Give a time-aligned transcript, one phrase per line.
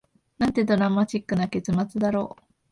[0.39, 2.41] なんてドラマチックな結末だろう